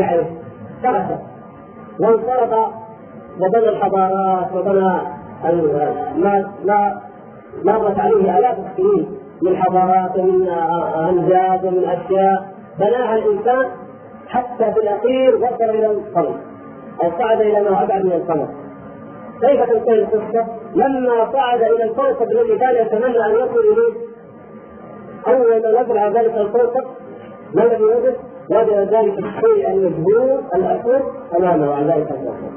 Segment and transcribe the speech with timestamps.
[0.00, 0.26] يعني
[0.82, 1.18] ترك
[2.00, 2.52] وانصرف
[3.40, 4.98] وبنى الحضارات وبنى
[6.16, 7.00] ما ما
[7.64, 10.48] مرت عليه آلاف السنين من حضارات ومن
[11.08, 13.66] امجاد ومن أشياء بناها الإنسان
[14.28, 16.34] حتى في الأخير وصل إلى القمر
[17.02, 18.48] أو صعد إلى ما ابعد من القمر
[19.40, 23.94] كيف تنتهي القصة؟ لما صعد إلى الكوكب الذي كان يتمنى أن يصل إليه
[25.26, 26.84] أول ما نزل على ذلك الكوكب
[27.54, 28.16] ما الذي وجد؟
[28.50, 31.02] وجد ذلك الشيء المجهول الآخر
[31.38, 32.52] أمامه عن ذلك الكوكب.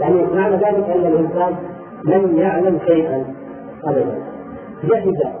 [0.00, 1.56] يعني معنى ذلك أن الإنسان
[2.04, 3.24] لم يعلم شيئا
[3.84, 4.18] ابدا.
[4.84, 5.32] جهد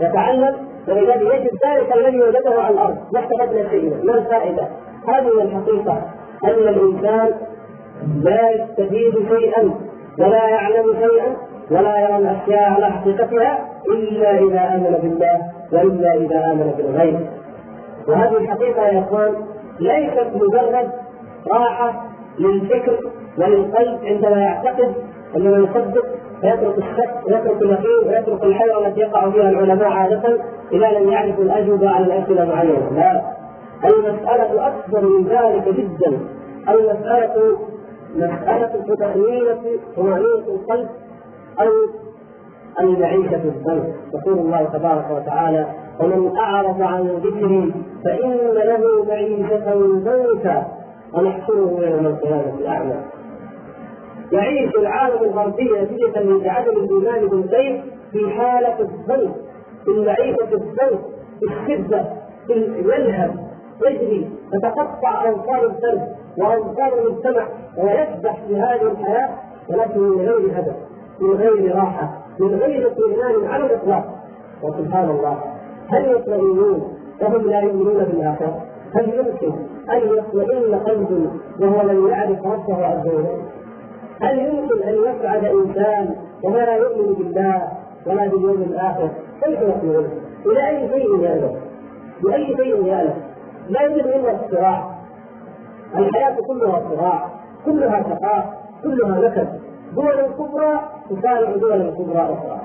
[0.00, 0.54] يتعلم
[0.88, 4.68] ولذلك يجد ذلك الذي وجده على الأرض ما استفدنا شيئا ما الفائدة؟
[5.08, 6.02] هذه الحقيقة
[6.44, 7.30] أن الإنسان
[8.22, 9.70] لا يستفيد شيئا
[10.18, 11.36] ولا يعلم شيئا
[11.70, 15.40] ولا يرى الأشياء على حقيقتها إلا إذا آمن بالله
[15.72, 17.20] وإلا إذا آمن بالغيب
[18.08, 19.34] وهذه الحقيقة يا إخوان
[19.80, 20.90] ليست مجرد
[21.52, 22.04] راحة
[22.38, 22.98] للفكر
[23.38, 24.94] وللقلب عندما يعتقد
[25.36, 26.06] انه يصدق
[26.44, 30.38] ويترك الشك ويترك اليقين ويترك الحيرة التي يقع فيها العلماء عادة
[30.72, 33.22] اذا لم يعرفوا الأجوبة على الأسئلة معينه لا.
[33.84, 36.18] المسألة أكبر من ذلك جدا.
[36.68, 37.58] المسألة
[38.16, 39.60] مسألة تطمئنينة
[39.96, 40.88] طمأنينة القلب
[41.60, 41.66] أو
[42.80, 45.66] المعيشة في الذنب يقول الله تبارك وتعالى
[46.00, 50.66] ومن أعرض عن ذكري فإن له معيشة ضنكا
[51.14, 52.94] ونحشره يوم القيامة أعمى.
[54.32, 59.34] يعيش العالم الغربي نتيجة لعدم الإيمان بالغيب في حالة الضنك
[59.84, 61.00] في المعيشة الضنك
[61.40, 62.04] في الشدة
[62.46, 63.34] في الملهب
[63.86, 66.02] يجري تتقطع أوصال الدرب
[66.38, 69.28] وأوصال المجتمع ويسبح في هذه الحياة
[69.70, 70.76] ولكن من غير هدف
[71.20, 72.23] من غير راحة.
[72.40, 74.04] من غير اطمئنان على الإطلاق
[74.62, 75.38] وسبحان الله
[75.88, 78.62] هل يطمئنون وهم لا يؤمنون بالآخرة؟
[78.94, 79.52] هل يمكن
[79.90, 83.42] أن يطمئن قلب وهو لم يعرف ربه عز وجل؟
[84.22, 87.62] هل يمكن أن يسعد إنسان وهو لا يؤمن بالله
[88.06, 89.08] ولا باليوم الآخر؟
[89.44, 90.08] كيف يطمئن؟
[90.46, 91.52] إلى أي شيء يألف؟
[92.22, 93.14] بأي شيء يألف؟
[93.68, 94.94] لا يوجد إلا الصراع
[95.96, 97.28] الحياة كلها صراع
[97.64, 99.48] كلها شقاء كلها نكد
[99.94, 100.80] دول كبرى
[101.10, 102.60] تصارع دول كبرى أخرى.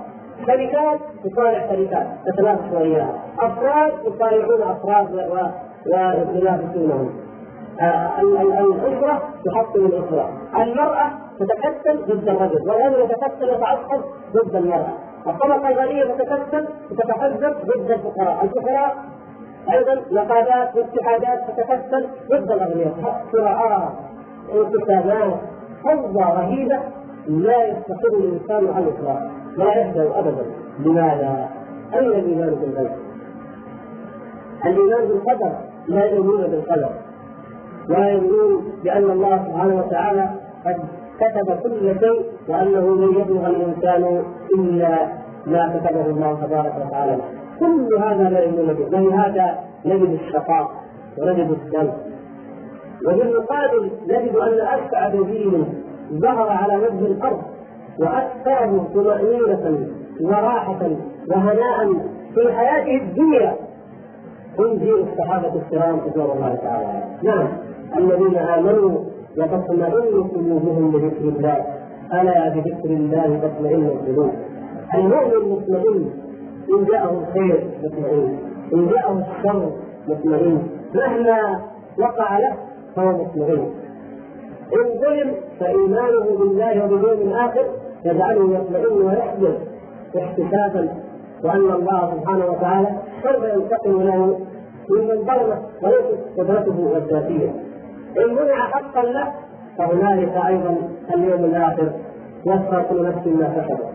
[0.47, 5.13] شركات تصارع شركات تتنافس وإياها أفراد يصارعون أفراد
[5.85, 7.09] وينافسونهم.
[7.81, 10.29] آه، الأسرة تحطم الأسرة.
[10.57, 14.01] المرأة تتكتل ضد الرجل والرجل يتكتل ويتعصب
[14.33, 14.93] ضد المرأة.
[15.27, 18.43] الطبقة الغنية تتكتل وتتحزب ضد الفقراء.
[18.43, 18.95] الفقراء
[19.73, 23.25] أيضا نقابات واتحادات تتكتل ضد الأغنياء.
[23.31, 23.91] صراعات
[24.53, 25.39] انقسامات
[25.83, 26.79] فوضى رهيبة
[27.29, 30.45] لا يستقر الإنسان على الإطلاق لا يهدأ ابدا.
[30.79, 31.49] لماذا؟
[31.93, 32.91] أين الإيمان بالغيب؟
[34.65, 35.51] الإيمان بالقدر
[35.87, 36.89] لا يؤمنون بالقدر.
[37.89, 40.29] لا يؤمنون بأن الله سبحانه وتعالى
[40.65, 40.77] قد
[41.19, 44.23] كتب كل شيء وأنه لن يبلغ الإنسان
[44.59, 45.07] إلا
[45.45, 47.17] ما كتبه الله تبارك وتعالى.
[47.59, 48.97] كل هذا لا يؤمن به.
[48.97, 50.71] ولهذا نجد الشقاء
[51.17, 51.89] ونجد الدم.
[53.07, 55.83] وبالمقابل نجد أن اسعد دين
[56.13, 57.41] ظهر على وجه الأرض
[57.99, 59.87] واكثره طمأنينة
[60.21, 60.79] وراحة
[61.31, 61.93] وهناء
[62.35, 63.55] في حياته الدنيا.
[64.59, 67.47] جيل الصحابة الكرام رضوان الله تعالى نعم.
[67.97, 68.99] الذين آمنوا
[69.37, 71.65] وتطمئن قلوبهم بذكر الله.
[72.13, 74.31] ألا بذكر الله تطمئن القلوب.
[74.95, 76.09] المؤمن مطمئن.
[76.73, 78.37] إن جاءه الخير مطمئن.
[78.73, 79.71] إن جاءه الشر
[80.07, 80.67] مطمئن.
[80.95, 81.61] مهما
[81.99, 82.53] وقع له
[82.95, 83.88] فهو مطمئن.
[84.73, 87.65] إن ظلم فإيمانه بالله وباليوم الآخر
[88.05, 89.53] يجعله يطمئن ويحزن
[90.17, 90.89] احتسابا
[91.43, 92.87] وأن الله سبحانه وتعالى
[93.23, 94.39] سوف ينتقم له
[94.89, 97.49] ممن ظلمه وليست قدرته الذاتية
[98.17, 99.33] إن منع حقا له
[99.77, 100.77] فهنالك أيضا
[101.15, 101.91] اليوم الآخر
[102.45, 103.85] يسرى كل نفس ما كسبت.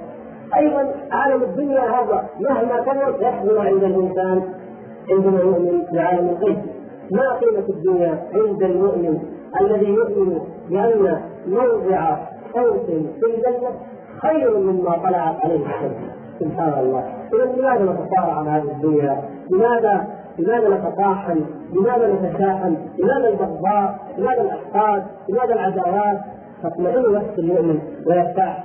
[0.57, 4.43] أيضا عالم الدنيا هذا مهما كبر يحضر عند الإنسان
[5.11, 6.59] عندما يؤمن بعالم الغيب.
[7.11, 9.19] ما قيمة الدنيا عند المؤمن؟
[9.61, 10.41] الذي يؤمن
[10.71, 12.17] بأن موضع
[12.55, 13.71] صوت في الجنة
[14.23, 15.97] خير مما طلعت عليه الشمس
[16.41, 20.07] سبحان الله إذا لماذا نتصارع على هذه الدنيا؟ لماذا
[20.39, 26.21] لماذا نتطاحن؟ لماذا نتشاحن؟ لماذا البغضاء؟ لماذا الأحقاد؟ لماذا العداوات؟
[26.63, 28.65] تطمئن نفس المؤمن ويرتاح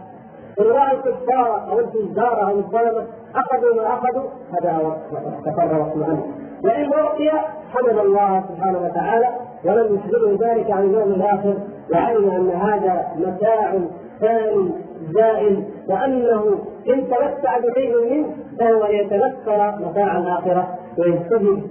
[0.59, 4.97] إن رأى الكفار أو الفجار أو الظلمة أخذوا ما أخذوا هذا
[5.45, 6.21] تفرغ واطمأن
[6.63, 7.29] وإن أعطي
[7.73, 9.27] حمد الله سبحانه وتعالى
[9.65, 11.53] ولم يشغله ذلك عن اليوم الآخر
[11.93, 13.79] وعلم أن هذا متاع
[14.21, 14.71] ثاني
[15.13, 16.43] زائل وأنه
[16.89, 18.27] إن تمتع بشيء منه
[18.59, 20.67] فهو يتذكر متاع الآخرة
[20.97, 21.61] ويجتهد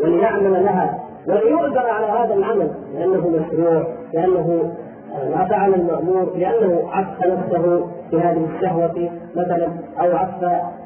[0.00, 0.98] وليعمل لها
[1.28, 4.72] وليؤجر على هذا العمل لأنه مشروع لأنه
[5.30, 9.68] لا فعل المأمور لأنه عف نفسه في هذه الشهوة مثلا
[10.00, 10.44] أو عف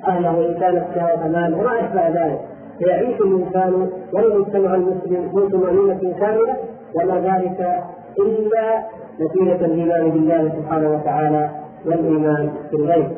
[0.09, 2.41] أهله إن كانت الشهوة مال وما أشبه ذلك.
[2.85, 6.57] فيعيش الإنسان والمجتمع المسلم في طمأنينة كاملة
[6.95, 7.83] وما ذلك
[8.19, 8.83] إلا
[9.21, 11.51] نتيجة الإيمان بالله سبحانه وتعالى
[11.87, 13.09] والإيمان بالغيب.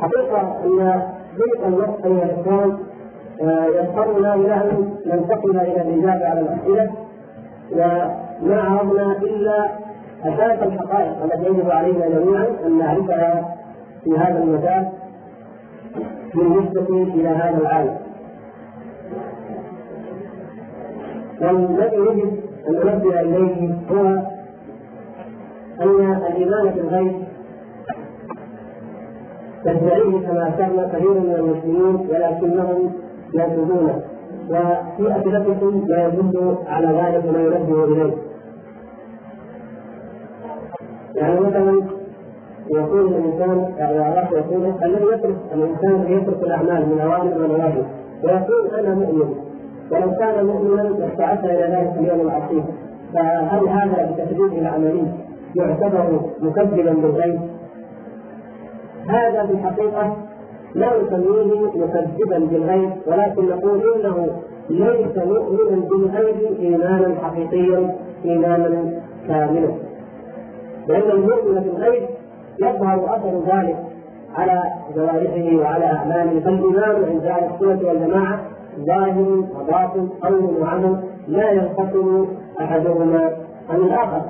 [0.00, 1.02] حقيقة أن
[1.38, 2.78] ضيق الوقت أيها الإخوان
[3.42, 6.90] آه، يضطرنا إلى أن ننتقل إلى الإجابة على الأسئلة
[7.72, 9.68] وما عرضنا إلا
[10.24, 13.56] أساس الحقائق التي يجب علينا جميعا أن نعرفها
[14.04, 14.88] في هذا المجال
[16.34, 17.96] بالنسبة إلى هذا العالم.
[21.40, 22.32] والذي يجب
[22.68, 24.06] أن ننبه إليه هو
[25.80, 27.28] أن الإيمان بالغيب
[29.66, 32.92] يدعيه كما أشرنا كثير من المسلمين ولكنهم
[33.34, 34.02] يرفضونه
[34.50, 38.14] وفي أدلتكم ما يدل على ذلك وما ينبه إليه
[41.14, 41.97] يعني مثلا
[42.70, 47.82] يقول الإنسان الله يقول الذي يترك الإنسان يترك الأعمال من أوامر ونواهي.
[48.24, 49.34] ويقول أنا مؤمن.
[49.92, 52.64] ولو كان مؤمنا لاستعد إلى ذلك اليوم العظيم.
[53.14, 55.04] فهل هذا بتكذيبه العملي
[55.56, 57.40] يعتبر مكذبا بالغيب؟
[59.08, 60.16] هذا في الحقيقة
[60.74, 64.28] لا نسميه مكذبا بالغيب ولكن نقول إنه
[64.70, 69.68] ليس مؤمنا بالغيب ايمانا حقيقيا ايمانا كاملا.
[70.88, 72.02] لأن المؤمن بالغيب
[72.60, 73.76] يظهر أثر ذلك
[74.36, 74.62] على
[74.96, 76.40] جوارحه وعلى أعماله.
[76.40, 78.40] فالايمان عند أهل السنة والجماعة
[78.86, 80.96] ظاهر وباطن قول وعمل
[81.28, 82.26] لا ينفصل
[82.60, 83.30] أحدهما
[83.70, 84.22] عن الآخر.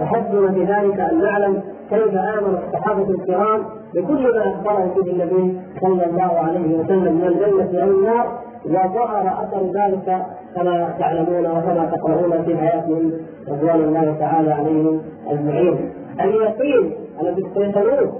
[0.00, 3.62] وحسبنا في ذلك أن نعلم كيف آمن الصحابة الكرام
[3.94, 9.62] بكل ما اخبره به النبي صلى الله عليه وسلم من الجنة أو النار وظهر أثر
[9.62, 10.26] ذلك
[10.56, 13.12] كما تعلمون وكما تقرؤون في حياتهم
[13.48, 15.92] رضوان الله تعالى عليهم أجمعين.
[16.20, 18.12] اليقين الذي استيقنوه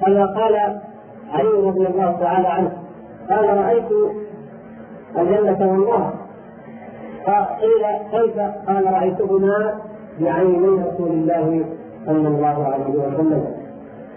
[0.00, 0.54] كما قال
[1.32, 2.72] علي رضي الله تعالى عنه
[3.30, 3.90] قال رأيت
[5.18, 6.12] الجنة والنار.
[7.26, 8.36] فقيل كيف؟
[8.68, 9.74] قال رأيتهما
[10.20, 11.64] بعيني رسول الله
[12.06, 13.44] صلى الله عليه وسلم.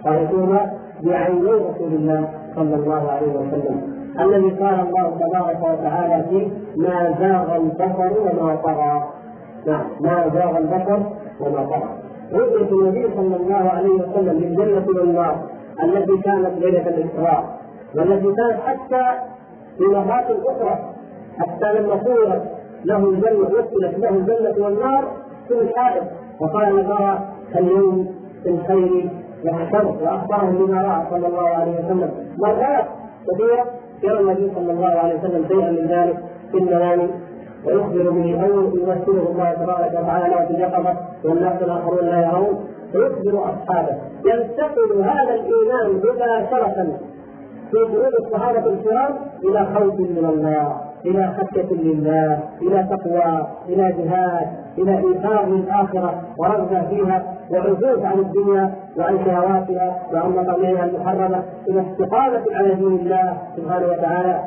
[0.06, 0.74] رأيتهما
[1.04, 3.96] بعيني رسول الله صلى الله عليه وسلم.
[4.20, 6.48] الذي قال الله تبارك وتعالى فيه
[6.78, 9.04] ما زاغ البصر وما طغى.
[9.68, 11.00] نعم ما زاغ البصر
[11.42, 12.05] وما طغى.
[12.34, 15.36] رؤية النبي صلى الله عليه وسلم للجنة والنار
[15.84, 17.60] التي كانت ليلة الإسراء
[17.96, 19.04] والتي كانت حتى
[19.78, 20.80] في مرات أخرى
[21.40, 22.44] حتى لما صورت
[22.86, 25.12] له الجنة وصلت له الجنة والنار
[25.48, 26.04] في الحائط.
[26.40, 27.20] وقال نرى
[27.56, 29.10] اليوم في الخير
[29.46, 32.12] والشر وأخبره بما رأى صلى الله عليه وسلم.
[32.44, 32.86] مرات
[33.28, 33.66] كثيرة
[34.04, 36.18] يرى النبي صلى الله عليه وسلم شيئا من ذلك
[36.52, 37.10] في المنام
[37.68, 40.96] ويخبر به أو يمثله الله تبارك وتعالى في يقظه
[41.26, 42.60] والناس الآخرون لا يرون
[42.92, 43.96] فيخبر أصحابه.
[44.26, 47.00] ينتقل هذا الإيمان مباشره
[47.72, 54.48] في قلوب الصحابة الكرام إلى خوف من الله إلى خشية لله إلى تقوى إلى جهاد
[54.78, 62.44] إلى إيثار للاخره ورغبه فيها وعزوف عن الدنيا وعن شهواتها وعن مطامعها المحرمة إلى استقامة
[62.52, 64.40] على دين الله سبحانه وتعالى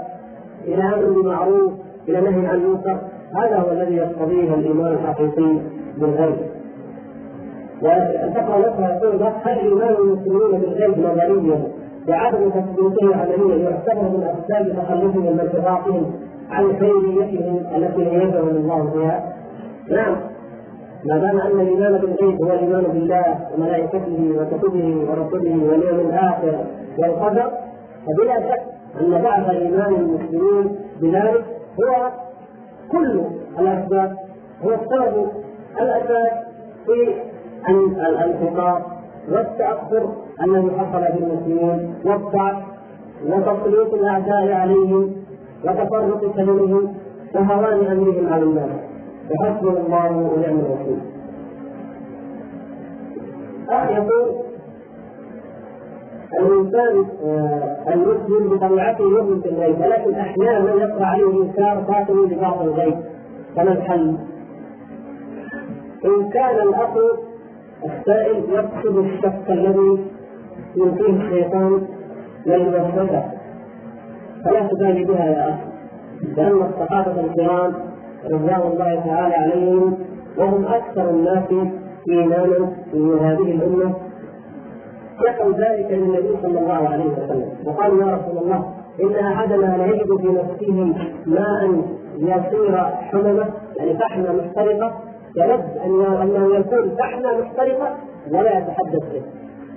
[0.65, 1.73] إلى أمر بالمعروف
[2.09, 2.99] إلى نهي عن المنكر.
[3.35, 5.59] هذا هو الذي يقتضيه الإيمان الحقيقي
[5.99, 6.37] بالغيب.
[7.83, 11.69] وتقرا نفسها يقول هل إيمان المسلمين بالغيب نظريا
[12.09, 16.13] وعدم تثبيته عمليا يعتبر من اسباب تخلفهم من ارتباطهم
[16.51, 19.35] عن خيريتهم التي يدعو الله بها
[19.91, 20.17] نعم.
[21.05, 26.65] ما دام أن الإيمان بالغيب هو الإيمان بالله وملائكته وكتبه ورسله واليوم الآخر
[26.99, 27.51] والقدر
[28.07, 28.63] فبلا شك
[29.01, 31.45] أن بعث ايمان المسلمين بذلك
[31.81, 32.11] هو
[32.93, 33.21] كل
[33.59, 34.17] الأسباب
[34.65, 35.29] هو السبب
[35.81, 36.33] الأساس
[36.87, 37.15] في
[37.69, 38.83] الانتقام
[39.33, 40.13] والتأخر
[40.45, 42.57] الذي حصل في المسلمين والضعف
[43.27, 45.13] وتسليط الأعداء عليهم
[45.65, 46.95] وتفرق كلمهم
[47.35, 48.71] وهوان أمرهم على الناس
[49.31, 50.99] وحسبنا الله ونعم الوكيل.
[53.71, 54.38] آه يقول
[56.33, 62.99] الإنسان آه، المسلم بطبيعته يؤمن بالغيب ولكن أحيانا يقع عليه انكار باطني لبعض الغيب.
[63.57, 64.17] فما الحل؟
[66.05, 66.89] إن كان الاخ
[67.85, 70.05] السائل يقصد الشك الذي
[70.77, 71.87] يلقيه الشيطان
[72.47, 73.25] للوسوسه
[74.45, 75.69] فلا تبالي بها يا أخي
[76.37, 77.73] لأن الصحابة الكرام
[78.25, 79.99] رضوان الله تعالى عليهم
[80.39, 81.45] وهم أكثر الناس
[82.11, 83.95] إيمانا في هذه الأمة.
[85.23, 87.49] ذكروا ذلك للنبي صلى الله عليه وسلم.
[87.67, 88.73] وقالوا يا رسول الله
[89.03, 90.95] إن أحدنا ليجد في نفسه
[91.27, 91.83] ماء
[92.19, 93.47] يصير حممه
[93.77, 94.93] يعني فحمه محترقة
[95.37, 97.97] يود انه يكون فحمه محترقة
[98.33, 99.23] ولا يتحدث به.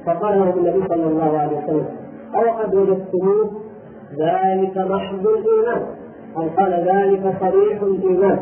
[0.06, 1.86] فقال له النبي صلى الله عليه وسلم
[2.36, 3.52] أو قد وجدتموه؟
[4.18, 5.86] ذلك محض الإيمان.
[6.38, 8.40] أو قال ذلك صريح الإيمان.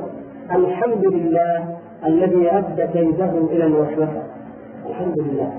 [0.55, 4.23] الحمد لله الذي أبدى كيده إلى الوسوسة.
[4.89, 5.51] الحمد لله.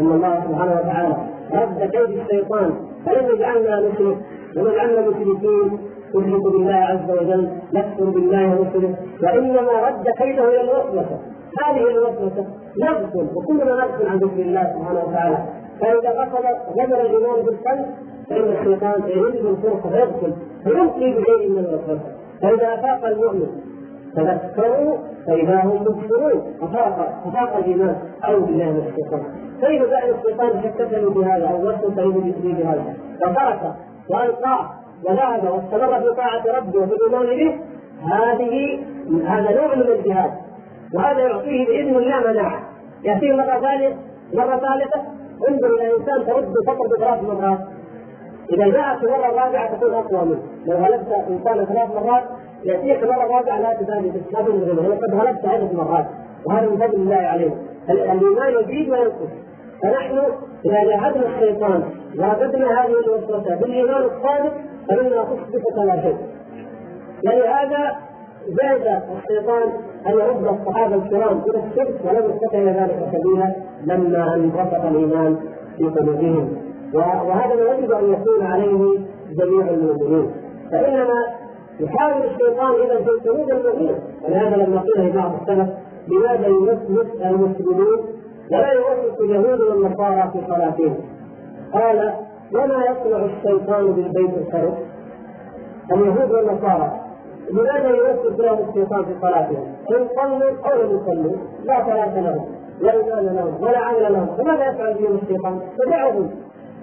[0.00, 1.16] أن الله سبحانه وتعالى
[1.52, 2.70] رد كيد الشيطان.
[3.06, 4.16] فلم يجعلنا نشرك
[4.56, 5.78] ولم يجعلنا مشركين.
[6.14, 11.18] نشرك بالله عز وجل نكفر بالله ورسله وإنما رد كيده إلى الوسوسة.
[11.62, 12.46] هذه الوسوسة
[12.82, 15.38] نغفل وكلنا نغفل عن ذكر الله سبحانه وتعالى.
[15.80, 16.44] فإذا غفل
[16.78, 17.86] غمر الإيمان بالقلب
[18.30, 20.32] فإن الشيطان يجد الفرصه فيدخل
[20.64, 22.10] فيلقي بشيء من الوسوسة.
[22.42, 23.48] فإذا أفاق المؤمن
[24.16, 27.96] تذكروا فإذا هم مبصرون افاق أفاق الإيمان.
[28.24, 29.47] أعوذ بالله من الشيطان.
[29.60, 33.74] كيف جعل الشيطان حكته بهذا أو به بهذا؟ وترك
[34.10, 34.70] والقاه
[35.04, 37.60] وذهب واستمر في طاعة ربه وفي الايمان به.
[38.12, 38.80] هذه
[39.26, 40.30] هذا نوع من الجهاد.
[40.94, 42.62] وهذا يعطيه بإذن الله مناعة.
[43.04, 43.96] يأتيه مرة ثانية
[44.34, 45.00] مرة ثالثة
[45.48, 47.58] انظر إلى إنسان ترد فقط ثلاث مرات.
[48.52, 50.42] إذا جاءت المره الرابعه تكون أقوى منه.
[50.66, 52.22] لو غلبت إنسانا ثلاث مرات
[52.64, 56.06] يأتيك مرة رابعة لا تزال لا تنزل قد غلبت عده مرات
[56.46, 57.50] وهذا من فضل الله عليه.
[57.90, 59.47] الايمان يزيد وينقص.
[59.82, 60.18] فنحن
[60.64, 61.82] إذا جاهدنا الشيطان
[62.18, 64.52] ورددنا هذه الوسوسة بالإيمان الصادق
[64.88, 66.16] فاننا تصبح كما شيء
[67.26, 67.96] ولهذا
[68.48, 69.62] زاد الشيطان
[70.06, 73.54] أن يرد الصحابة الكرام إلى الشرك ولم يستطع ذلك سبيلا
[73.84, 75.36] لما ان رفض الإيمان
[75.78, 76.56] في قلوبهم.
[76.94, 78.98] وهذا ما يجب أن يكون عليه
[79.30, 80.30] جميع المؤمنين.
[80.70, 81.26] فإنما
[81.80, 85.68] يحاول الشيطان اذا في قلوب المؤمنين ولهذا لما قيل لبعض السلف
[86.08, 87.98] لماذا يوسوس المسلمون
[88.52, 90.96] ولا يوسوس اليهود والنصارى في صلاتهم.
[91.72, 92.12] قال
[92.54, 94.74] وما يصنع الشيطان بالبيت الخرج
[95.92, 97.00] اليهود والنصارى.
[97.50, 102.44] لماذا يوسوس لهم الشيطان في صلاتهم؟ إن صلوا أو لم يصلوا لا صلاة لهم
[102.80, 104.36] لا إيمان لهم ولا عمل لهم.
[104.36, 106.30] فماذا يفعل بهم الشيطان؟ فدعهم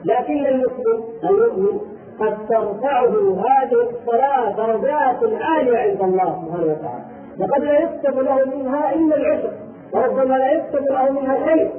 [0.06, 1.80] لكن المسلم المؤمن
[2.20, 7.06] قد ترفعه هذه الصلاة درجات عالية عند الله سبحانه وتعالى.
[7.40, 9.65] وقد لا يكتب له منها إلا العشر
[9.96, 11.72] وربما لا يكتب له منها شيء.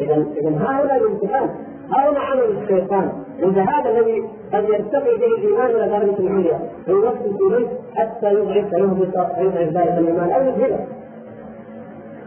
[0.00, 1.50] اذا إذا هؤلاء الامتحان
[1.96, 3.12] هؤلاء عمل الشيطان.
[3.42, 9.34] عند هذا الذي قد يرتقي به الإيمان إلى درجة العليا فيوسوس إليه حتى يضعف فيهبط
[9.34, 10.30] فيضعف ذلك الإيمان.
[10.30, 10.86] أو يذهبه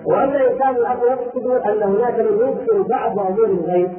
[0.06, 0.76] وأما إن كان
[1.12, 3.92] يقصد أن هناك من ينكر بعض امور الغيب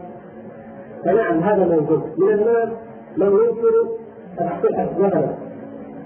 [1.05, 2.03] فنعم هذا موجود.
[2.19, 2.69] من الناس
[3.17, 3.75] من ينكر
[4.41, 5.35] الصحة مثلا.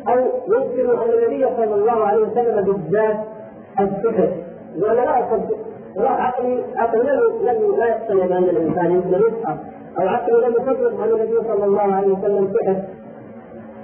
[0.08, 3.16] أو ينكر أن النبي صلى الله عليه وسلم بالذات
[3.80, 4.28] السحر
[4.82, 5.56] وأنا لا أصدق.
[5.98, 7.02] عقلي عقلي
[7.42, 9.56] لم لا يقتنع بأن الإنسان يمكن يسحر
[9.98, 12.76] أو عقلي لم يصدق أن النبي صلى الله عليه وسلم سحر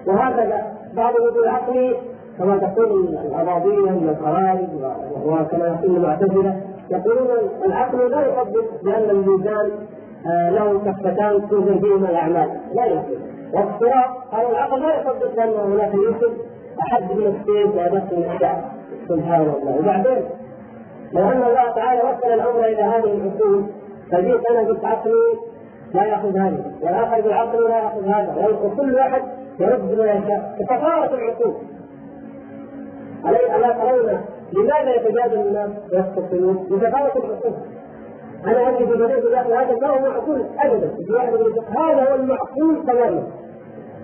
[0.06, 1.96] وهكذا بعض الوجود عقلي
[2.38, 4.16] كما تقول الاباضيه من
[5.26, 7.28] وكما يقول المعتزلة يقولون
[7.66, 9.70] العقل لا يصدق بأن الميزان
[10.26, 12.50] آه، له كفتان توزن فيهما الأعمال.
[12.74, 13.16] لا يمكن
[13.52, 16.32] والصراط قال العقل لا يصدق بأن هناك يوسف
[16.82, 18.64] أحد من السيف وأدق من الشعر
[19.08, 19.78] سبحان الله.
[19.78, 20.24] وبعدين
[21.12, 23.64] لو ان الله تعالى وصل الأمر إلى هذه العقول
[24.12, 25.34] فجئت أنا عقلي
[25.94, 29.22] لا يأخذ هذه والآخر بالعقل لا يأخذ هذا وكل واحد
[29.60, 30.56] يرد ما يشاء.
[30.58, 31.54] تتفاوت العقول.
[33.24, 34.20] الا ترون
[34.52, 37.52] لماذا يتجادل الناس ويختصمون؟ لتفاوت العقول.
[38.46, 40.90] أنا أجد في بدايه الآخر هذا ما هو معقول ابدا.
[41.78, 43.22] هذا هو المعقول تماما.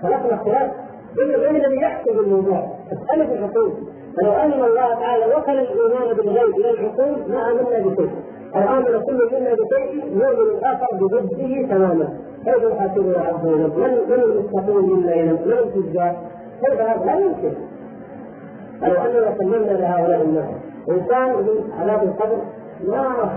[0.03, 0.71] خلقنا اختلاف.
[1.15, 3.73] بين الذي يحكم الموضوع تختلف العقول.
[4.17, 8.09] فلو ان الله تعالى وكل الإيمان بالغيب إلى العقول ما آمنا بشيء.
[8.55, 12.07] أو امن كل منا بشيء يؤمن الآخر بضده تماما.
[12.45, 16.15] كيف يحاسبنا عز وجل؟ من من المتقون منا إلى من الفجار؟
[16.61, 17.53] كيف هذا؟ لا يمكن.
[18.81, 20.49] لو أننا سلمنا لهؤلاء الناس.
[20.89, 22.37] إنسان من عذاب القبر
[22.87, 23.29] ما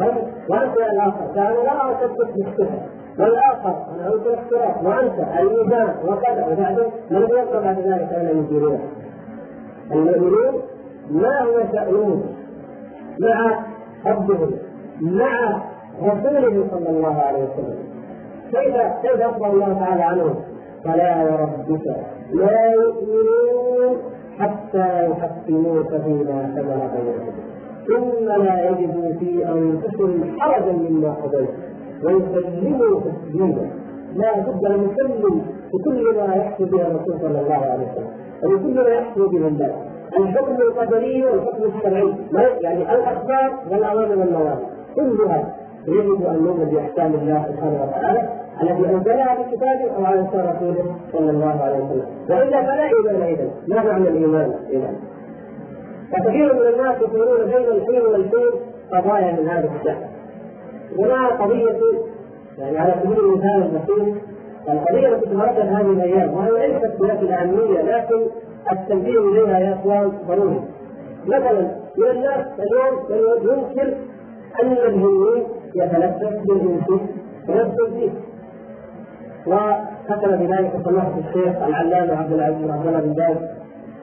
[0.00, 0.14] طيب
[0.50, 2.78] وأنت يا الآخر؟ فانا لا أصدق بالسحر
[3.18, 6.46] والآخر؟ أنا انت الاختراق وأنت؟ الميزان؟ وكذا.
[6.52, 8.80] وبعدين؟ من يبقى بعد ذلك اين ينزلون
[9.92, 10.54] المؤمنون
[11.10, 12.22] ما هو شأنهم
[13.20, 13.64] مع
[14.06, 14.50] ربهم
[15.00, 15.62] مع
[16.02, 17.78] رسوله صلى الله عليه وسلم.
[18.52, 20.34] كيف كيف أخبر الله تعالى عنهم؟
[20.84, 21.86] فلا وربك
[22.32, 23.96] لا يؤمنون
[24.38, 27.34] حتى يحكموك فيما شجر بينهم.
[27.86, 31.48] ثم لا يجدوا في أنفسهم حرجا مما قضيت.
[32.04, 33.70] ويسلموا تسليما.
[34.16, 35.42] لا بد أن نسلم
[35.74, 38.25] بكل ما يحكي به الرسول صلى الله عليه وسلم.
[38.44, 42.14] ما يحكي به الله الحكم القدري والحكم الشرعي
[42.60, 45.56] يعني الأخبار والأوامر والنواهي كلها
[45.88, 48.28] يجب أن نؤمن بأحكام الله سبحانه وتعالى
[48.62, 52.06] التي أنزلها في كتابه أو على لسان رسوله صلى الله عليه وسلم.
[52.30, 54.94] وإلا فلا ايمان اذا ما معنى الإيمان؟ اذا
[56.12, 58.50] فكثير من الناس يقولون بين الحين والحين
[58.92, 59.96] قضايا من هذا الشأن.
[60.98, 61.78] هنا قضية
[62.58, 64.14] يعني على سبيل المثال البسيط
[64.68, 68.26] القضية التي تتردد هذه الأيام وهي ليست بذات الأهمية لكن
[68.72, 70.60] التنبيه إليها يا إخوان ضروري.
[71.26, 71.60] مثلا
[71.98, 73.96] من الناس اليوم من ينكر
[74.62, 75.44] أن الجنين
[75.74, 76.88] يتلبس بالإنس
[77.48, 78.10] ويدخل فيه
[79.46, 83.36] وكتب بذلك سماحة الشيخ العلامة عبد العزيز عبد الله بن باز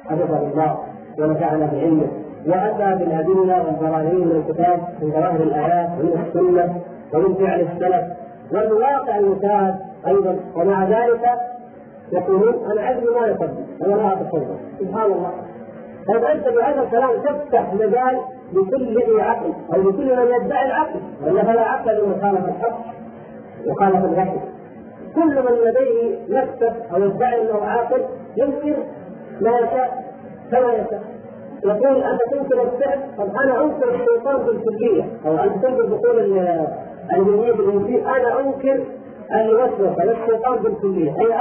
[0.05, 0.77] حفظه الله
[1.19, 2.07] ونفعنا بعلمه.
[2.47, 6.81] وأتى بالأدلة والبراهين من الكتاب من ظواهر الآيات ومن السنة
[7.13, 8.05] ومن فعل السلف.
[8.51, 9.75] والواقع المشاهد
[10.07, 10.39] أيضا.
[10.55, 11.21] ومع ذلك
[12.11, 14.57] يقولون عقلي ما يصدق أنا لا أتصور.
[14.79, 15.31] سبحان الله.
[16.07, 18.19] طيب أنت بهذا الكلام تفتح مجال
[18.53, 20.99] لكل ذي عقل أو لكل من يدعي العقل.
[21.23, 22.79] ولا فلا عقل لمن خالف الحق
[23.67, 24.39] وخالف الوحي.
[25.15, 28.01] كل من لديه نفسه أو يدعي أنه عاقل
[28.37, 28.77] ينكر
[29.41, 30.03] ما يشاء
[30.51, 31.03] كما يشاء.
[31.65, 38.07] يقول أنت تنكر السحر طب أنا أنكر الشيطان بالكليه أو انت تنكر دخول الجنيه بالانجيل
[38.07, 38.83] أنا أنكر
[39.31, 41.11] الوسوسه للشيطان بالكلية.
[41.19, 41.33] أي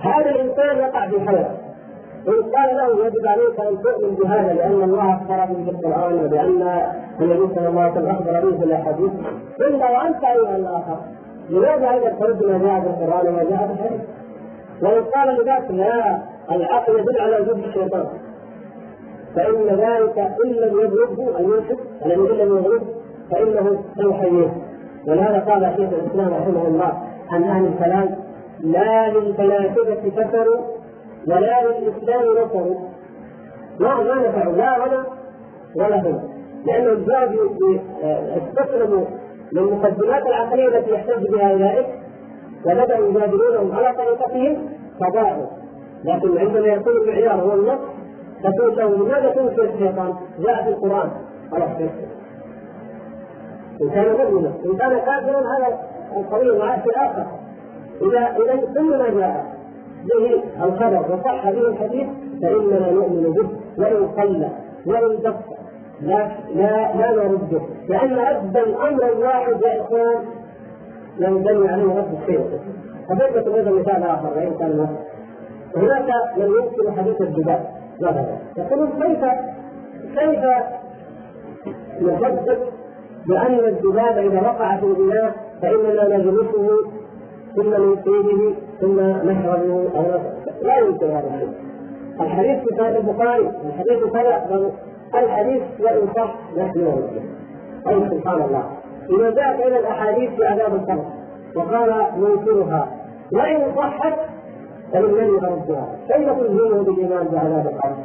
[0.00, 1.56] هذا الإنسان يقع في حيره
[2.26, 6.62] وإن قال له يجب عليك أن تؤمن بهذا لأن الله أخبر به في القرآن وبأن
[7.20, 9.10] النبي صلى الله عليه وسلم أخبر به في الأحاديث.
[9.60, 10.98] إلا وأنت أيها الآخر.
[11.50, 14.00] لماذا أيضا ترد ما جاء في القرآن وما جاء في الحديث؟
[14.82, 16.18] وإن قال لذاك لا
[16.50, 18.06] العقل يدل على وجود الشيطان.
[19.36, 22.80] فإن ذلك إن لم يبلغه المنشد الذي إن لم يبلغه
[23.30, 24.52] فإنه سيحييه
[25.08, 26.92] ولهذا قال شيخ الإسلام رحمه الله
[27.30, 28.16] عن أهل الكلام
[28.60, 30.60] لا للفلاسفة كفروا
[31.28, 32.76] ولا للإسلام نصروا
[33.80, 35.06] ما ما نفعوا لا هنا
[35.76, 36.22] ولا هنا
[36.66, 37.50] لأنهم جاءوا
[38.36, 39.04] استسلموا
[39.52, 41.86] للمقدمات العقلية التي يحتج بها أولئك
[42.66, 44.68] وبدأوا يجادلونهم على طريقتهم
[45.00, 45.46] فضاعوا.
[46.04, 47.78] لكن عندما يكون المعيار هو النص
[48.42, 51.10] تقول لماذا تنكر الشيطان؟ جاء في القرآن.
[51.50, 51.68] خلاص
[53.82, 55.78] إن كان مؤمنا إن كان كافرا هذا
[56.16, 57.26] القضية مع شيء آخر.
[58.02, 59.56] إذا إذا كل ما جاء
[60.04, 62.08] به الخبر وصح به الحديث
[62.42, 64.48] فإننا نؤمن به وإن قل
[64.86, 65.40] وإن دق
[66.00, 70.18] لا لا لا نرده لأن أبدا أمرا واحد يا إخوان
[71.18, 72.60] ينبني عليه رد الشيء.
[73.08, 74.96] فبيت هذا مثال آخر وإن كان
[75.76, 77.60] هناك من ينكر حديث الجبال
[78.00, 79.24] ظهر يقولون كيف
[80.18, 80.40] كيف
[82.02, 82.58] نصدق
[83.28, 86.68] بأن الذباب إذا وقع في الإناء فإننا نجلسه
[87.56, 90.20] ثم نصيبه ثم نشربه أو
[90.62, 91.66] لا يمكن هذا الشيء
[92.20, 94.72] الحديث في صحيح البخاري الحديث كذا
[95.14, 96.80] الحديث وإن صح نحن
[97.88, 98.64] أي سبحان الله.
[99.10, 101.04] إذا جاءت إلى الأحاديث في عذاب القبر
[101.56, 102.88] وقال منكرها
[103.32, 104.14] وإن صحت
[104.92, 107.96] فمن يردها كيف تلزمه بالإيمان بعذاب القبر؟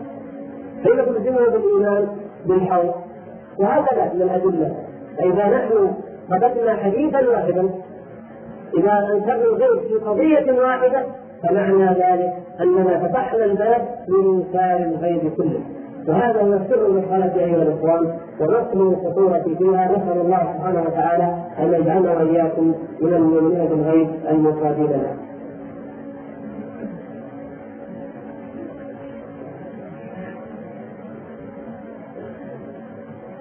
[0.83, 2.07] كيف تلزمه بالإيمان
[2.45, 2.93] بالحوض؟
[3.59, 4.75] وهكذا من الأدلة.
[5.17, 5.91] فإذا نحن
[6.29, 7.69] ثبتنا حديثا واحدا
[8.77, 11.05] إذا أنكرنا الغيب في قضية واحدة
[11.43, 15.59] فمعنى ذلك أننا فتحنا الباب لإنكار الغيب كله
[16.07, 22.11] وهذا هو سر المسألة أيها الإخوان ونصل الخطورة فيها نسأل الله سبحانه وتعالى أن يجعلنا
[22.11, 25.30] وإياكم من المؤمنين بالغيب المصابين له.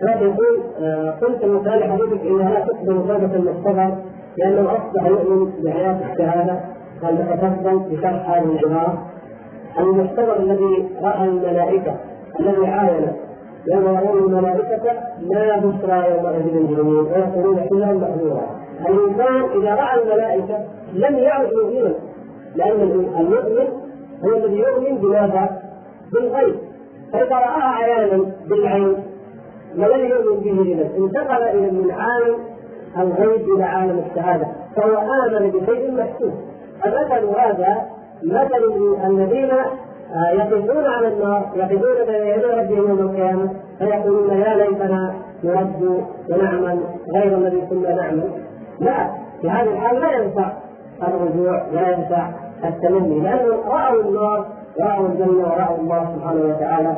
[0.03, 3.97] لكن يقول آه، قلت من خلال حديثك انها لا تقبل المصطفى
[4.39, 6.61] لأنه أصبح يؤمن بحياة الشهادة.
[7.03, 9.07] قال تفضل بشرح هذه العباره
[9.79, 11.97] المحتضر الذي رأى الملائكة
[12.41, 13.13] الذي عاين
[13.73, 20.59] يوم يرون الملائكة لا بشرى يومئذ للمجرمين ويقولون كلهم محذورا الإنسان إذا رأى الملائكة
[20.93, 21.95] لم يعد مؤمنا
[22.55, 23.69] لأن المؤمن
[24.25, 25.61] هو الذي يؤمن بماذا؟
[26.13, 26.55] بالغيب.
[27.13, 28.97] فإذا رآها عيانا بالعين
[29.79, 32.37] ولم يؤمن به اذا انتقل إلى من عالم
[32.99, 36.33] الغيب إلى عالم الشهادة فهو آمن بشيء محسوس.
[36.83, 37.87] فمثل هذا
[38.23, 38.63] مثل
[39.07, 39.51] الذين
[40.15, 46.81] آه، يقفون على النار يقفون بين يدي ربهم يوم القيامة فيقولون يا ليتنا نرد ونعمل
[47.15, 48.31] غير الذي كنا نعمل.
[48.81, 50.53] لا في هذه الحال لا ينفع
[51.03, 52.31] الرجوع لا ينفع
[52.65, 54.47] التمني لأنه رأوا النار
[54.81, 56.95] رأوا الجنة ورأوا الله سبحانه وتعالى.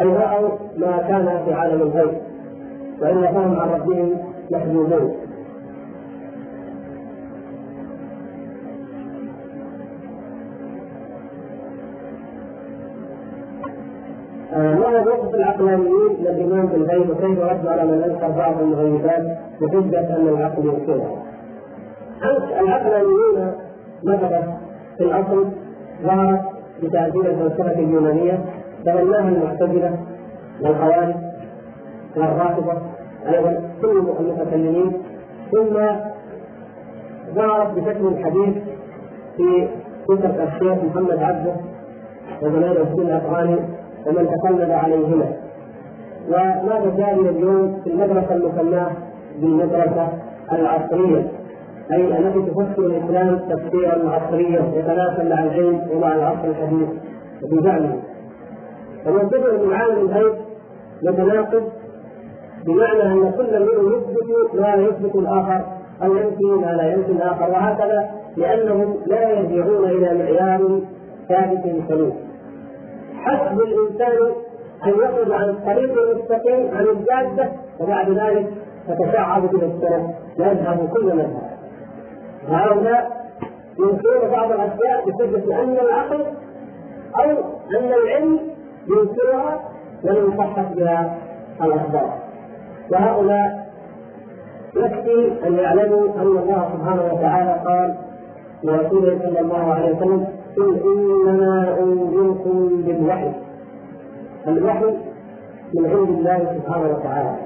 [0.00, 2.12] أي رأوا ما كان في عالم الغيب
[3.00, 4.18] وإلا فهم عن ربهم
[4.50, 5.14] محجوبون
[14.52, 20.16] ما هو موقف العقلانيين من الايمان بالغيب وكيف رد على من انكر بعض المغيبات بحجة
[20.16, 21.22] أن العقل ينكرها؟
[22.60, 23.52] العقلانيون
[24.04, 24.42] مثلا
[24.98, 25.46] في الأصل
[26.02, 26.40] ظهرت
[26.82, 28.44] بتاثير الفلسفة اليونانية
[28.86, 29.98] تبناها المعتزله
[30.62, 31.14] والخوارج
[32.16, 32.72] والرافضة
[33.28, 34.92] أيضا كل المتكلمين
[35.52, 35.76] ثم
[37.34, 38.54] ظهرت بشكل حديث
[39.36, 39.68] في
[40.08, 41.54] فكره الشيخ محمد عبده
[42.42, 43.56] وجمال الدين الأفغاني
[44.06, 45.26] ومن تقلد عليهما
[46.28, 48.90] وما تزال اليوم في المدرسة المسماة
[49.40, 50.08] بالمدرسة
[50.52, 51.26] العصرية؟
[51.92, 56.88] أي التي تفسر الإسلام تفسيرا عصريا يتناسب مع العلم ومع العصر الحديث
[57.52, 57.96] بزعمه
[59.06, 60.34] ومنتظر من عالم الغيب
[61.02, 61.72] يتناقض
[62.66, 65.64] بمعنى أن كل منهم يثبت ما يثبت الآخر
[66.02, 70.80] أو ينفي ما لا ينفي الآخر وهكذا لأنهم لا يرجعون إلى معيار
[71.28, 72.14] ثابت سلوك
[73.16, 74.32] حسب الإنسان
[74.84, 78.46] أن يخرج عن الطريق المستقيم عن الجادة وبعد ذلك
[78.88, 81.54] تتشعب به الطرق يذهب كل مذهب
[82.48, 83.24] هؤلاء
[83.78, 86.24] ينكرون بعض الأشياء بحجه أن العقل
[87.18, 87.30] أو
[87.78, 88.53] أن العلم
[88.88, 89.60] ينكرها
[90.04, 91.18] ولم يصحح بها
[91.62, 92.18] الأخبار.
[92.92, 93.64] وهؤلاء
[94.76, 97.94] يكفي أن يعلموا أن الله سبحانه وتعالى قال
[98.62, 103.32] لرسوله صلى الله عليه وسلم قل إنما أنذركم بالوحي.
[104.48, 104.96] الوحي
[105.74, 107.36] من عند الله سبحانه وتعالى.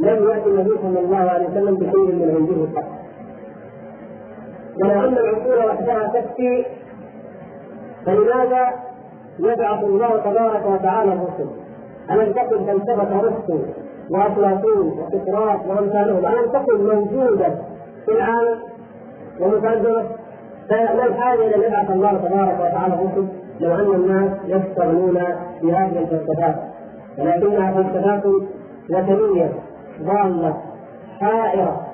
[0.00, 2.88] لم يأتي النبي صلى الله عليه وسلم بشيء من عنده قط
[4.82, 6.64] ولو ان العقول وحدها تكفي
[8.06, 8.70] فلماذا
[9.38, 11.50] يبعث الله تبارك وتعالى الرسل؟
[12.10, 13.62] ألم تكن فلسفة رسل
[14.10, 17.48] وأفلاطون وسقراط وأمثالهم؟ ألم تكن موجودة
[18.06, 18.58] في العالم
[19.40, 20.04] ومترجمه
[20.70, 23.26] فما الحاجة إلى أن يبعث الله تبارك وتعالى الرسل
[23.60, 25.14] لو أن الناس يشتغلون
[25.62, 26.56] بهذه الفلسفات؟
[27.18, 28.26] ولكنها فلسفات
[28.90, 29.52] وثنية
[30.02, 30.56] ضالة
[31.20, 31.86] حائرة.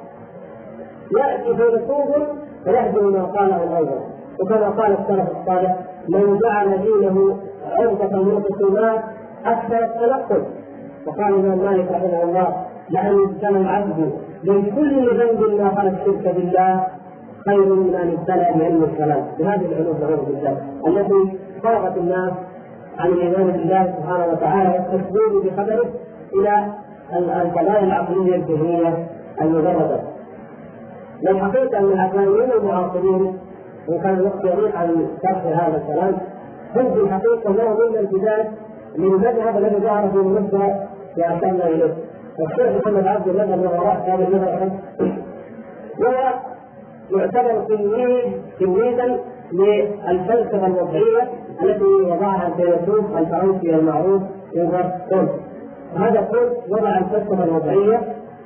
[1.19, 2.17] يأتي فيلسوف
[2.65, 4.01] فيهدم ما قاله الأول
[4.41, 5.77] وكما قال السلف الصالح
[6.09, 7.37] من جعل دينه
[7.71, 9.05] عرضة من الخصومات
[9.47, 10.43] أكثر التنقل
[11.07, 14.13] وقال الإمام مالك رحمه الله لأن يبتلى العبد
[14.45, 16.87] من كل ذنب ما خلا الشرك بالله
[17.47, 19.25] خير من أن يبتلى بعلم الكلام.
[19.39, 20.57] بهذه العلوم نعوذ بالله.
[20.87, 22.33] التي فرغت الناس
[22.99, 25.87] عن الإيمان بالله سبحانه وتعالى والتصديق بقدره
[26.35, 26.73] إلى
[27.13, 29.07] القضايا العقلية الذهنية
[29.41, 30.01] المجردة.
[31.27, 33.39] والحقيقة أن العقلانيين المعاصرين
[33.89, 36.15] وان كان الوقت يضيق عن شرح هذا الكلام
[36.77, 38.47] هم في الحقيقة لهم من الامتداد
[38.99, 40.59] للمذهب الذي ظهر في مصر
[41.19, 41.95] واشرنا إليه.
[42.39, 44.73] والشيخ محمد عبد المذهب من وراء هذا المذهب
[46.01, 46.33] وهو
[47.11, 49.19] يعتبر تلميذ تلميذا
[49.53, 51.29] للفلسفة الوضعية
[51.63, 54.23] التي وضعها الفيلسوف الفرنسي المعروف
[54.57, 55.31] أوغست كونت.
[55.97, 58.01] هذا كونت وضع الفلسفة الوضعية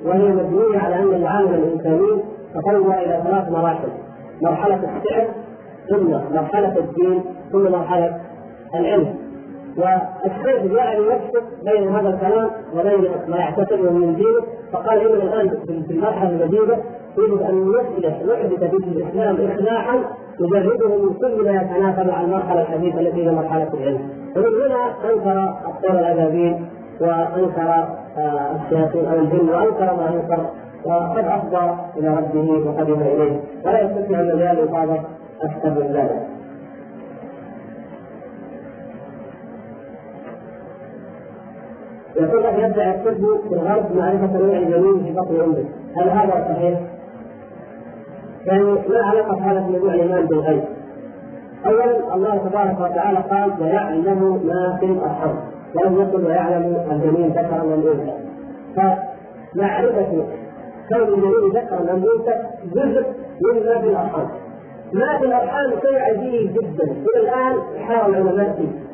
[0.05, 2.23] وهي مبنية على أن العالم الإنساني
[2.55, 3.89] تطور إلى ثلاث مراحل
[4.43, 5.29] مرحلة السحر
[5.89, 7.23] ثم مرحلة الدين
[7.53, 8.21] ثم مرحلة
[8.75, 9.15] العلم.
[9.77, 14.43] والشيخ يعني يفصل بين هذا الكلام وبين ما يعتقده من دينه.
[14.73, 15.49] فقال اننا الآن
[15.87, 16.79] في المرحلة الجديده
[17.19, 20.05] يجب أن نصلح نحدث في الإسلام اصلاحا
[20.41, 24.11] نجرده من كل ما يتناسب مع المرحلة الحديثة التي هي مرحلة العلم.
[24.37, 26.57] ومن هنا أنكر الطور الادبي
[27.01, 30.47] وأنكر آه، الشياطين أو الجن وأنكر ما انكر
[30.85, 35.01] وقد أفضى إلى ربه وقدم إليه ولا يستطيع المجال اصابه
[35.43, 36.29] أكثر من ذلك.
[42.17, 45.65] يقول لك يبدأ الطب في الغرب معرفة نوع الجنين في بطن أمه،
[45.97, 46.81] هل هذا صحيح؟
[48.47, 50.65] يعني ما علاقة هذا بموضوع الإيمان بالغيب؟
[51.67, 55.37] اولا الله تبارك وتعالى قال ويعلم ما في الأرحام
[55.75, 58.13] ولم يقل ويعلم الجنين ذكرا ام انثى
[59.55, 60.25] فمعرفة
[60.89, 62.35] كون الجنين ذكرا أم أنثى
[62.75, 63.07] جزء
[63.41, 64.29] من في الأرحام.
[64.93, 66.85] ما في الأرحام شيء عجيب جدا.
[66.85, 68.89] إلى الآن يحاول العلماء فيه.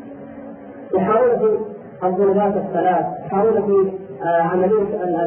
[0.99, 3.93] يحاولون في الظلمات الثلاث يحاولون في
[4.25, 4.83] آه، عملية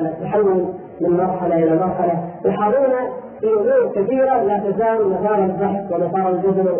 [0.05, 0.65] التحول
[1.01, 2.29] من مرحلة إلى مرحلة.
[2.45, 2.93] يحاولون
[3.39, 6.75] في أمور كثيرة لا تزال مسار البحث ومسار الجدل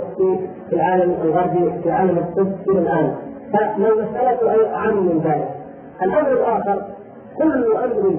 [0.69, 3.15] في العالم الغربي في عالم الطب إلى الآن.
[3.53, 5.49] فالمساله اعم من ذلك.
[6.03, 6.81] الأمر الآخر
[7.37, 8.15] كل أمر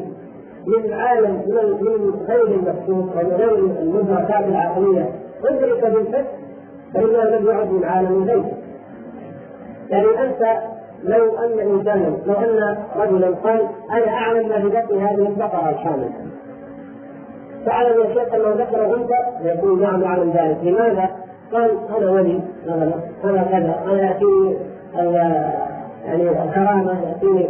[0.69, 5.11] من عالم من غير المكتوب أو من غير المدركات العقلية.
[5.45, 6.25] ادرك بالفكر
[6.95, 8.45] فانه لم يعد من عالم الغيب.
[9.91, 10.63] يعني أنت
[11.05, 16.11] لو أن إنسانا لو أن رجلا قال أنا أعلم ما في بطن هذه البقرة الحامل.
[17.67, 20.59] تعلم يا شيخ انه ذكر انثى يقول نعم أعلم ذلك.
[20.63, 21.11] لماذا؟
[21.53, 22.93] قال أنا ولي مثلا
[23.25, 24.57] أنا كذا أنا يأتيني
[26.07, 27.49] يعني الكرامه يأتيني.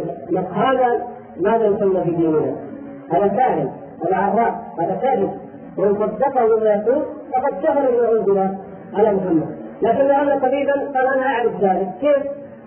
[0.53, 1.07] هذا
[1.39, 2.68] ماذا يسمى في ديننا؟
[3.11, 3.69] هذا كاهن
[4.05, 5.31] هذا عراف هذا كاذب.
[5.77, 8.57] وإن صدقه ما يقول فقد كفر بما انزل
[8.93, 9.55] على محمد.
[9.81, 11.89] لكن لو ان طبيبا قال أنا أعرف ذلك.
[12.01, 12.23] كيف؟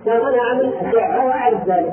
[0.06, 1.92] قال أنا اعمل اشعه واعرف ذلك.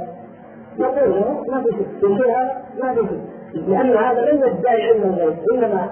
[0.80, 3.22] نقول له ما في شيء هذا؟ ما في شيء
[3.68, 5.38] لأن هذا لم يدعي علم الغيب.
[5.54, 5.90] إنما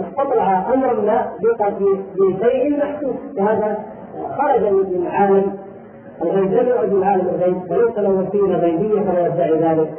[0.00, 1.30] استطلع امرا ما
[2.18, 3.16] بشيء محسوس.
[3.38, 3.78] وهذا
[4.38, 5.58] خرج من عالم
[6.22, 7.70] الغيب لم يعد من عالم الغيب.
[7.70, 9.90] وليس له وسيلة غيبية كما يدعي ذلك.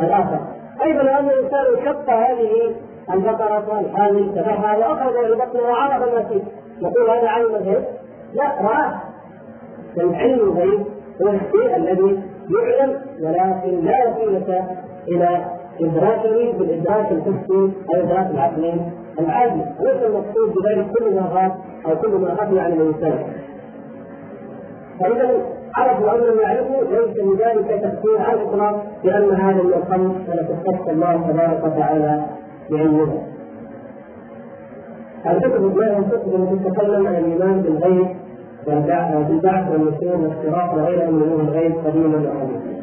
[0.00, 0.53] الآخر.
[0.84, 2.74] أيضا ان الانسان شق هذه
[3.12, 6.42] البقرة الحامل ذبحها وأخرج من بطنه وعرف ما فيه.
[6.80, 7.84] يقول هذا علم الغيب
[8.34, 9.00] لا راه.
[9.98, 10.80] علم الغيب
[11.22, 12.20] هو الشيء الذي
[12.50, 14.66] يعلم ولكن لا وسيلة
[15.08, 15.44] إلى
[15.80, 18.74] ادراكه بالإدراك الحسي أو الادراك العقلي
[19.18, 19.62] العادي.
[19.80, 21.52] ليس المقصود بذلك كل ما غاب
[21.86, 23.18] أو كل ما خفي عن الإنسان؟
[25.00, 25.30] فإذا
[25.76, 31.30] عرفوا لم يعرفوا ليس لذلك تفسير على الإطلاق بأن هذا من الخمس التي اختص الله
[31.30, 32.24] تبارك وتعالى
[32.70, 33.22] بعلمها.
[35.26, 38.06] الكتب لا الكتب التي تتكلم عن الإيمان بالغيب
[38.66, 42.74] بالبعث والنشور والافتراق وغيرها من امور الغيب قديما وحديثا.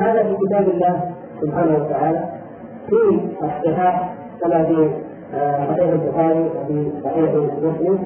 [0.00, 2.24] هذا في كتاب الله سبحانه وتعالى
[2.88, 4.90] في الصحاح كما في
[5.34, 7.98] آه، صحيح البخاري وفي صحيح مسلم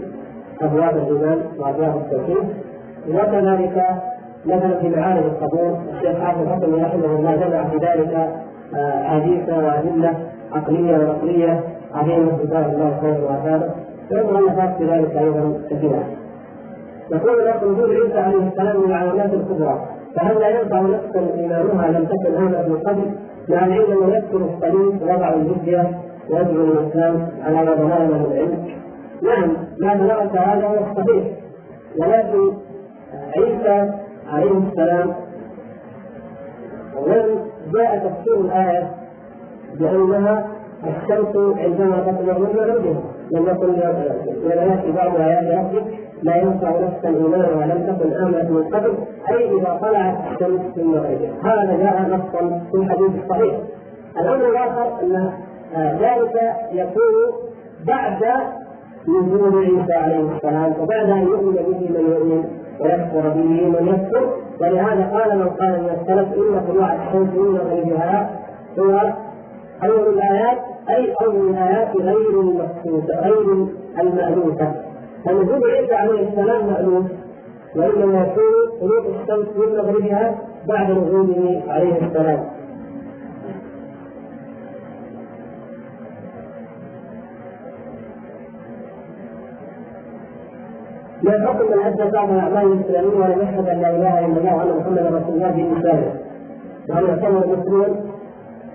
[0.63, 2.49] أبواب الإيمان وأبواب التوحيد
[3.09, 3.87] وكذلك
[4.47, 8.33] مثلا في معارض القبور الشيخ حافظ حسن رحمه الله جمع في ذلك
[8.75, 10.15] أحاديث آه، وأدلة
[10.53, 11.61] عقلية ونقلية.
[11.95, 13.71] عظيمه جزاه الله خيرا وافاده
[14.13, 16.05] ومؤلفات في ذلك أيضا كثيره.
[17.13, 22.05] يقول لكم نزول عيسى عليه السلام من العلامات الكبرى فهل لا ينفع نفسا ايمانها لم
[22.05, 23.11] تكن امنت من قبل؟
[23.49, 25.91] مع العلم أنه يذكر الصليب ووضع الجزية
[26.31, 28.65] ويدعو الإسلام على ما بلغنا من العلم.
[29.23, 31.25] نعم ما بلغك هذا هو الصحيح.
[31.99, 32.53] ولكن
[33.37, 35.15] عيسى عليه السلام.
[37.75, 38.91] جاء تفسير الآية
[39.79, 40.47] بأنها
[40.85, 43.01] الشمس عندما تطلع من مغربها
[43.33, 43.75] لم يكن
[44.51, 45.85] يأتي بعض آيات ربك
[46.23, 48.95] لا ينفع نفسا إيمانها لم تكن آمنت من قبل
[49.31, 51.33] أي إذا طلعت الشمس من مغربها.
[51.43, 53.55] هذا جاء نصا في الحديث الصحيح.
[54.21, 55.33] الأمر الآخر أن
[55.77, 57.15] ذلك يكون
[57.87, 58.23] بعد
[59.09, 62.45] نزول عيسى عليه السلام وبعد أن يؤمن به من يؤمن.
[62.81, 64.29] ويكفر به من يكفر.
[64.61, 68.31] ولهذا قال من قال من السلف ان طلوع الشمس من مغربها
[68.79, 69.13] هو
[69.85, 70.59] اول الآيات
[70.91, 73.67] أي اول الآيات غير المقصوده غير
[74.01, 74.73] المألوفة.
[75.25, 77.05] فنزول عيسى عليه السلام مألوف.
[77.77, 80.35] وإنما يكون طلوع الشمس من مغربها
[80.69, 82.56] بعد نزوله عليه السلام.
[91.23, 94.79] من حكم من ادى بعض الاعمال الاسلاميه ولم يشهد أن لا إله إلا الله وأن
[94.81, 96.13] محمدا رسول الله بلسانه
[96.89, 97.87] وأن يعتبر مسلما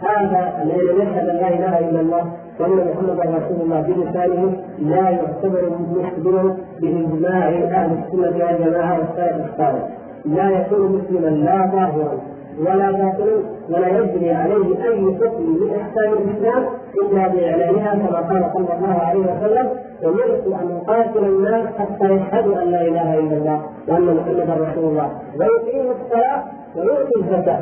[0.02, 5.10] هذا الذي لم يشهد أن لا إله إلا الله وأن محمدا رسول الله بلسانه لا
[5.10, 9.88] يعتبر مسلما بإجماع أهل السنة والجماعة والسلف الصالح.
[10.26, 12.18] لا يكون مسلما لا ظاهرا
[12.60, 13.36] ولا باطلا
[13.70, 16.66] ولا يجري عليه أي حكم من احكام الإسلام
[17.04, 19.70] إلا بإعلانها كما قال صلى الله عليه وسلم
[20.06, 25.10] امرت أن اقاتل الناس حتى يشهدوا أن لا إله إلا الله وأن محمدا رسول الله.
[25.40, 26.44] ويقيموا الصلاة
[26.76, 27.60] ويؤتوا الزكاة.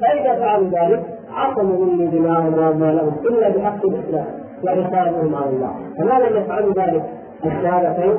[0.00, 4.26] فإذا فعلوا ذلك عصموا مني دماءهم واموالهم إلا بحق الإسلام
[4.64, 5.72] وحسابهم على الله.
[5.98, 7.02] فما لم يفعلوا ذلك
[7.44, 8.14] الشهادتين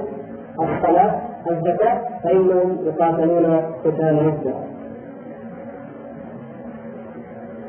[0.59, 4.63] الصلاة الزكاة فإنهم يقاتلون قتال الاسلام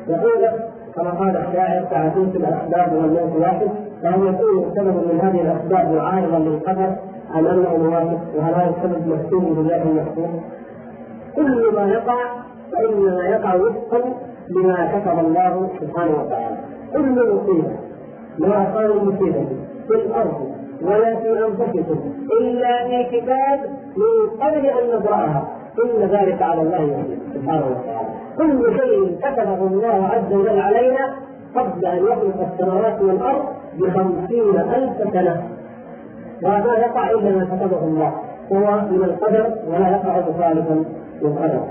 [0.07, 0.49] يقول
[0.95, 3.69] كما قال الشاعر تعاتيت الأسباب والموت واحد
[4.03, 6.95] فهل يكون سبب من هذه الأسباب معارضا للقدر
[7.35, 10.41] ام أنه موافق وهل هذا السبب محسوب بالله المحسوب؟
[11.35, 12.17] كل ما يقع
[12.71, 14.01] فإنما يقع وفقا
[14.49, 16.57] لما كتب الله سبحانه وتعالى.
[16.93, 17.71] كل مصيبة
[18.39, 19.45] ما أصاب المصيبه
[19.87, 21.99] في الأرض ولا في أنفسكم
[22.41, 23.59] إلا في كتاب
[23.97, 25.47] من قبل أن نبراها
[25.85, 28.07] إن ذلك على الله يسير سبحانه وتعالى.
[28.37, 31.13] كل شيء كتبه الله عز وجل علينا
[31.55, 33.45] قبل أن يخلق السماوات والأرض
[33.79, 35.43] بخمسين ألف سنة
[36.43, 38.13] وما يقع إلا ما كتبه الله
[38.53, 40.83] هو من القدر ولا يقع مخالفا
[41.21, 41.63] للقدر.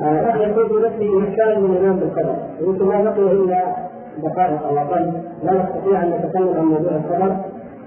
[0.00, 3.76] آه يكون في نفسه إشكال من الإيمان بالقدر يمكن ما بقي إلا
[4.22, 5.12] دقائق أو أقل
[5.42, 7.36] لا نستطيع أن نتكلم عن موضوع القدر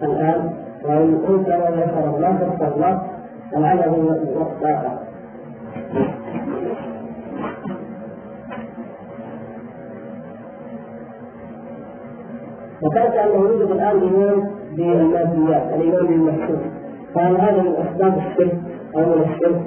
[0.03, 0.49] الآن
[0.85, 3.01] وإن كنت أنا يشهد الله فاستغفر الله
[3.53, 5.08] لعله وقت آخر
[12.83, 16.59] ذكرت انه يوجد الان ايمان بالماديات الإيمان بالمحسوس.
[17.15, 18.57] فهل هذا من أسباب الشرك
[18.95, 19.61] أو من الشرك.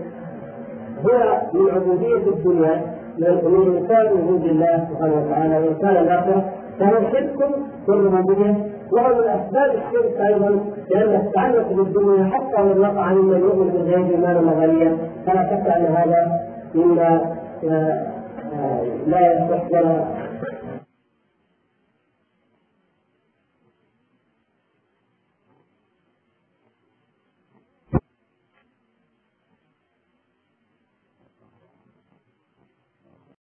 [1.07, 6.45] هو من عبودية الدنيا من كان وجود الله سبحانه وتعالى وإن كان الآخرة
[6.81, 7.39] فهو شرك
[7.87, 8.55] في الربوبيه
[8.93, 14.41] وهو من أسباب الشرك أيضا لأن التعلق بالدنيا حتى لو وقع ممن يؤمن بالغيب مالا
[14.41, 14.97] وغنيا.
[15.27, 16.41] فلا شك أن هذا
[16.75, 17.21] مما
[17.71, 20.05] آه، لا يصح ولا